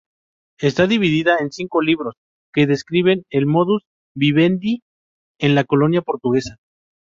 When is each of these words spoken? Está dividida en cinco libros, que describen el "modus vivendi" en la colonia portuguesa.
Está 0.59 0.87
dividida 0.87 1.37
en 1.41 1.51
cinco 1.51 1.79
libros, 1.79 2.15
que 2.53 2.65
describen 2.65 3.23
el 3.29 3.45
"modus 3.45 3.83
vivendi" 4.15 4.81
en 5.37 5.53
la 5.53 5.63
colonia 5.63 6.01
portuguesa. 6.01 6.55